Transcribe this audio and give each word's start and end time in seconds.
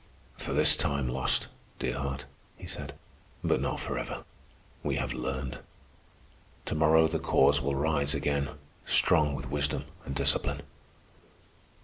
"For 0.35 0.53
this 0.53 0.75
time 0.75 1.07
lost, 1.07 1.47
dear 1.77 1.95
heart," 1.95 2.25
he 2.57 2.65
said, 2.65 2.95
"but 3.43 3.61
not 3.61 3.79
forever. 3.79 4.23
We 4.81 4.95
have 4.95 5.13
learned. 5.13 5.59
To 6.65 6.73
morrow 6.73 7.07
the 7.07 7.19
Cause 7.19 7.61
will 7.61 7.75
rise 7.75 8.15
again, 8.15 8.49
strong 8.83 9.35
with 9.35 9.51
wisdom 9.51 9.83
and 10.03 10.15
discipline." 10.15 10.63